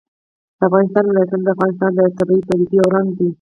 [0.57, 3.27] د افغانستان ولايتونه د افغانستان د طبیعي پدیدو یو رنګ دی.